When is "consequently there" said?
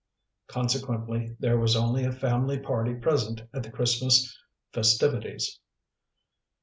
0.47-1.59